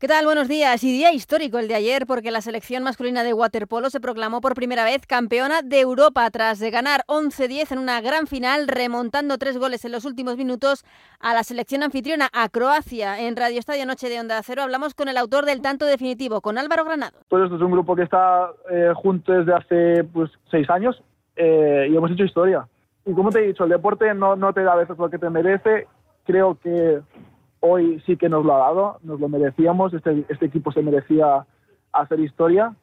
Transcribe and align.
¿Qué 0.00 0.08
tal? 0.08 0.24
Buenos 0.24 0.48
días. 0.48 0.82
Y 0.82 0.92
día 0.92 1.12
histórico 1.12 1.58
el 1.58 1.68
de 1.68 1.74
ayer 1.74 2.06
porque 2.06 2.30
la 2.30 2.40
selección 2.40 2.82
masculina 2.82 3.22
de 3.22 3.34
waterpolo 3.34 3.90
se 3.90 4.00
proclamó 4.00 4.40
por 4.40 4.54
primera 4.54 4.82
vez 4.82 5.06
campeona 5.06 5.60
de 5.60 5.78
Europa 5.78 6.30
tras 6.30 6.58
de 6.58 6.70
ganar 6.70 7.02
11-10 7.06 7.72
en 7.72 7.78
una 7.78 8.00
gran 8.00 8.26
final, 8.26 8.66
remontando 8.66 9.36
tres 9.36 9.58
goles 9.58 9.84
en 9.84 9.92
los 9.92 10.06
últimos 10.06 10.38
minutos 10.38 10.86
a 11.20 11.34
la 11.34 11.42
selección 11.42 11.82
anfitriona, 11.82 12.30
a 12.32 12.48
Croacia. 12.48 13.20
En 13.20 13.36
Radio 13.36 13.58
Estadio 13.58 13.84
Noche 13.84 14.08
de 14.08 14.18
Onda 14.18 14.40
Cero 14.42 14.62
hablamos 14.62 14.94
con 14.94 15.08
el 15.08 15.18
autor 15.18 15.44
del 15.44 15.60
tanto 15.60 15.84
definitivo, 15.84 16.40
con 16.40 16.56
Álvaro 16.56 16.86
Granado. 16.86 17.18
Pues 17.28 17.42
esto 17.42 17.56
es 17.56 17.62
un 17.62 17.72
grupo 17.72 17.94
que 17.94 18.04
está 18.04 18.52
eh, 18.70 18.94
junto 18.94 19.32
desde 19.32 19.52
hace 19.52 20.04
pues, 20.04 20.30
seis 20.50 20.70
años 20.70 20.98
eh, 21.36 21.88
y 21.90 21.94
hemos 21.94 22.10
hecho 22.10 22.24
historia. 22.24 22.66
Y 23.04 23.12
como 23.12 23.28
te 23.28 23.40
he 23.40 23.48
dicho, 23.48 23.64
el 23.64 23.70
deporte 23.70 24.14
no, 24.14 24.34
no 24.34 24.54
te 24.54 24.62
da 24.62 24.72
a 24.72 24.76
veces 24.76 24.96
lo 24.96 25.10
que 25.10 25.18
te 25.18 25.28
merece. 25.28 25.88
Creo 26.24 26.58
que 26.58 27.02
hoy 27.60 28.02
sí 28.06 28.16
que 28.16 28.28
nos 28.28 28.44
lo 28.44 28.54
ha 28.54 28.58
dado, 28.58 28.98
nos 29.02 29.20
lo 29.20 29.28
merecíamos, 29.28 29.94
este, 29.94 30.24
este 30.28 30.46
equipo 30.46 30.72
se 30.72 30.82
merecía 30.82 31.46
hacer 31.92 32.20
historia 32.20 32.74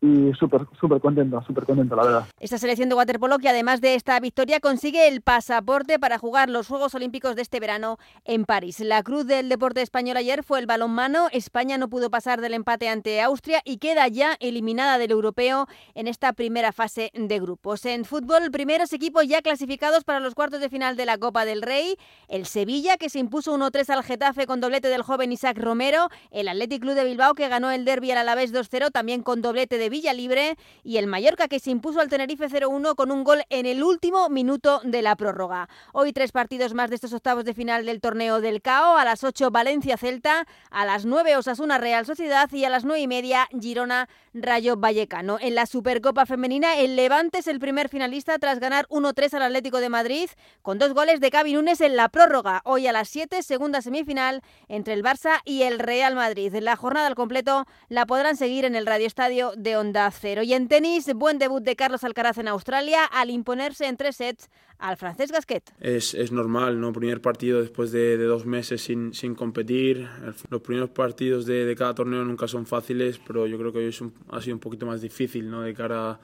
y 0.00 0.32
súper 0.34 0.62
súper 0.78 1.00
contento, 1.00 1.42
súper 1.46 1.64
contento, 1.64 1.96
la 1.96 2.04
verdad. 2.04 2.26
Esta 2.38 2.58
selección 2.58 2.88
de 2.88 2.94
waterpolo 2.94 3.38
que 3.38 3.48
además 3.48 3.80
de 3.80 3.94
esta 3.94 4.20
victoria 4.20 4.60
consigue 4.60 5.08
el 5.08 5.22
pasaporte 5.22 5.98
para 5.98 6.18
jugar 6.18 6.50
los 6.50 6.68
Juegos 6.68 6.94
Olímpicos 6.94 7.34
de 7.34 7.42
este 7.42 7.60
verano 7.60 7.98
en 8.24 8.44
París. 8.44 8.80
La 8.80 9.02
cruz 9.02 9.26
del 9.26 9.48
deporte 9.48 9.80
español 9.82 10.16
ayer 10.16 10.42
fue 10.42 10.58
el 10.58 10.66
balonmano. 10.66 11.28
España 11.32 11.78
no 11.78 11.88
pudo 11.88 12.10
pasar 12.10 12.40
del 12.40 12.54
empate 12.54 12.88
ante 12.88 13.22
Austria 13.22 13.62
y 13.64 13.78
queda 13.78 14.06
ya 14.08 14.36
eliminada 14.40 14.98
del 14.98 15.10
europeo 15.10 15.66
en 15.94 16.08
esta 16.08 16.32
primera 16.32 16.72
fase 16.72 17.10
de 17.14 17.40
grupos. 17.40 17.84
En 17.86 18.04
fútbol, 18.04 18.50
primeros 18.50 18.92
equipos 18.92 19.26
ya 19.26 19.40
clasificados 19.40 20.04
para 20.04 20.20
los 20.20 20.34
cuartos 20.34 20.60
de 20.60 20.68
final 20.68 20.96
de 20.96 21.06
la 21.06 21.16
Copa 21.18 21.44
del 21.44 21.62
Rey. 21.62 21.96
El 22.28 22.46
Sevilla 22.46 22.96
que 22.98 23.08
se 23.08 23.18
impuso 23.18 23.56
1-3 23.56 23.88
al 23.90 24.04
Getafe 24.04 24.46
con 24.46 24.60
doblete 24.60 24.88
del 24.88 25.02
joven 25.02 25.32
Isaac 25.32 25.58
Romero. 25.58 26.08
El 26.30 26.48
Athletic 26.48 26.82
Club 26.82 26.94
de 26.94 27.04
Bilbao 27.04 27.34
que 27.34 27.48
ganó 27.48 27.70
el 27.70 27.84
derby 27.84 28.10
al 28.10 28.18
Alavés 28.18 28.52
2-0 28.52 28.90
también 28.90 29.22
con 29.22 29.40
doblete 29.40 29.78
de 29.78 29.85
Villa 29.88 30.12
Libre 30.12 30.56
y 30.84 30.96
el 30.96 31.06
Mallorca 31.06 31.48
que 31.48 31.60
se 31.60 31.70
impuso 31.70 32.00
al 32.00 32.08
Tenerife 32.08 32.48
0-1 32.48 32.94
con 32.94 33.10
un 33.10 33.24
gol 33.24 33.42
en 33.50 33.66
el 33.66 33.82
último 33.82 34.28
minuto 34.28 34.80
de 34.84 35.02
la 35.02 35.16
prórroga. 35.16 35.68
Hoy 35.92 36.12
tres 36.12 36.32
partidos 36.32 36.74
más 36.74 36.90
de 36.90 36.96
estos 36.96 37.12
octavos 37.12 37.44
de 37.44 37.54
final 37.54 37.86
del 37.86 38.00
torneo 38.00 38.40
del 38.40 38.62
CAO. 38.62 38.96
A 38.96 39.04
las 39.04 39.24
8 39.24 39.50
Valencia 39.50 39.96
Celta, 39.96 40.46
a 40.70 40.84
las 40.84 41.04
9 41.04 41.36
Osasuna 41.36 41.78
Real 41.78 42.06
Sociedad 42.06 42.50
y 42.52 42.64
a 42.64 42.70
las 42.70 42.84
9 42.84 43.00
y 43.00 43.06
media 43.08 43.48
Girona 43.60 44.08
Rayo 44.34 44.76
Vallecano. 44.76 45.38
En 45.40 45.54
la 45.54 45.66
Supercopa 45.66 46.26
Femenina 46.26 46.76
el 46.76 46.96
Levante 46.96 47.38
es 47.38 47.46
el 47.46 47.58
primer 47.58 47.88
finalista 47.88 48.38
tras 48.38 48.60
ganar 48.60 48.86
1-3 48.88 49.34
al 49.34 49.42
Atlético 49.42 49.80
de 49.80 49.88
Madrid 49.88 50.28
con 50.62 50.78
dos 50.78 50.92
goles 50.92 51.20
de 51.20 51.30
Cavi 51.30 51.54
Núñez 51.54 51.80
en 51.80 51.96
la 51.96 52.08
prórroga. 52.08 52.60
Hoy 52.64 52.86
a 52.86 52.92
las 52.92 53.08
7 53.08 53.42
segunda 53.42 53.82
semifinal 53.82 54.42
entre 54.68 54.94
el 54.94 55.02
Barça 55.02 55.40
y 55.44 55.62
el 55.62 55.78
Real 55.78 56.14
Madrid. 56.14 56.54
La 56.60 56.76
jornada 56.76 57.06
al 57.06 57.14
completo 57.14 57.66
la 57.88 58.06
podrán 58.06 58.36
seguir 58.36 58.64
en 58.64 58.76
el 58.76 58.86
Radio 58.86 59.06
Estadio 59.06 59.52
de 59.56 59.75
Onda 59.76 60.10
Cero. 60.10 60.42
Y 60.42 60.52
en 60.54 60.68
tenis, 60.68 61.12
buen 61.14 61.38
debut 61.38 61.62
de 61.62 61.76
Carlos 61.76 62.04
Alcaraz 62.04 62.38
en 62.38 62.48
Australia 62.48 63.04
al 63.04 63.30
imponerse 63.30 63.86
en 63.86 63.96
tres 63.96 64.16
sets 64.16 64.50
al 64.78 64.96
francés 64.96 65.32
Gasquet. 65.32 65.62
Es, 65.80 66.14
es 66.14 66.32
normal, 66.32 66.80
¿no? 66.80 66.92
Primer 66.92 67.20
partido 67.20 67.60
después 67.60 67.92
de, 67.92 68.18
de 68.18 68.24
dos 68.24 68.46
meses 68.46 68.82
sin, 68.82 69.14
sin, 69.14 69.34
competir. 69.34 70.08
Los 70.50 70.62
primeros 70.62 70.90
partidos 70.90 71.46
de, 71.46 71.64
de, 71.64 71.76
cada 71.76 71.94
torneo 71.94 72.24
nunca 72.24 72.48
son 72.48 72.66
fáciles, 72.66 73.20
pero 73.26 73.46
yo 73.46 73.58
creo 73.58 73.72
que 73.72 73.78
hoy 73.78 73.86
es 73.86 74.00
un, 74.00 74.12
ha 74.30 74.40
sido 74.40 74.56
un 74.56 74.60
poquito 74.60 74.86
más 74.86 75.00
difícil, 75.00 75.50
¿no? 75.50 75.62
De 75.62 75.74
cara 75.74 76.20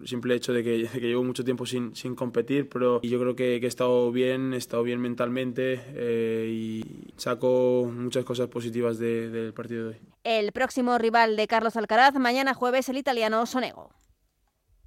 el 0.00 0.08
simple 0.08 0.34
hecho 0.34 0.52
de 0.52 0.62
que, 0.62 0.88
llevo 1.00 1.24
mucho 1.24 1.44
tiempo 1.44 1.66
sin, 1.66 1.94
sin 1.94 2.14
competir, 2.14 2.68
pero 2.68 3.00
yo 3.02 3.18
creo 3.20 3.36
que, 3.36 3.56
he 3.56 3.66
estado 3.66 4.10
bien, 4.12 4.54
he 4.54 4.56
estado 4.56 4.82
bien 4.82 5.00
mentalmente 5.00 5.80
eh, 5.94 6.48
y 6.50 7.12
saco 7.16 7.90
muchas 7.92 8.24
cosas 8.24 8.48
positivas 8.48 8.98
del 8.98 9.32
de, 9.32 9.52
partido 9.52 9.84
de 9.84 9.88
hoy. 9.90 10.00
El 10.24 10.52
próximo 10.52 10.98
rival 10.98 11.36
de 11.36 11.46
Carlos 11.46 11.76
Alcaraz, 11.76 12.14
mañana 12.14 12.54
jueves, 12.54 12.88
el 12.88 12.96
italiano 12.96 13.46
Sonego. 13.46 13.90